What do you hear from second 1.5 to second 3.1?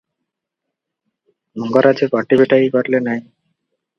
ମଙ୍ଗରାଜେ ପାଟି ଫିଟାଇ ପାରିଲେ